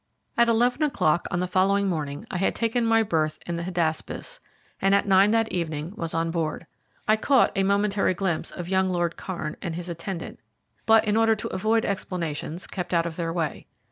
[0.35, 4.39] At eleven o'clock on the following morning I had taken my berth in the Hydaspes,
[4.81, 6.65] and at nine that evening was on board.
[7.07, 10.39] I caught a momentary glimpse of young Lord Kairn and his attendant,
[10.87, 13.67] but in order to avoid explanations kept out of their way.